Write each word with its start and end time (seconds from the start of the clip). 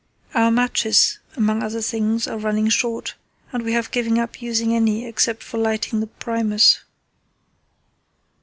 Our 0.33 0.49
matches, 0.49 1.19
among 1.37 1.61
other 1.61 1.79
things, 1.79 2.25
are 2.25 2.39
running 2.39 2.69
short, 2.69 3.13
and 3.53 3.61
we 3.63 3.73
have 3.73 3.91
given 3.91 4.17
up 4.17 4.41
using 4.41 4.73
any 4.73 5.05
except 5.05 5.43
for 5.43 5.59
lighting 5.59 5.99
the 5.99 6.07
Primus." 6.07 6.79